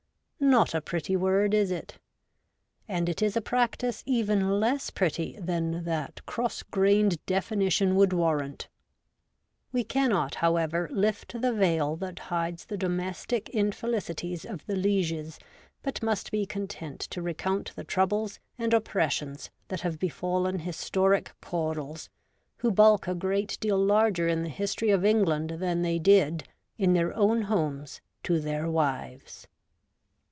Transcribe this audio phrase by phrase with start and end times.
[0.43, 1.99] Not a pretty word, is it?
[2.87, 8.37] And it is a practice even less pretty than that cross grained definition would war
[8.39, 8.67] rant.
[9.71, 15.37] We cannot, however, lift the veil that hides the domestic infelicities of the lieges,
[15.83, 22.09] but must be content to recount the troubles and oppressions that have befallen historic Caudles,
[22.57, 26.45] who bulk a great deal larger in the history of England than they did,
[26.79, 29.47] in their own homes, to their wives.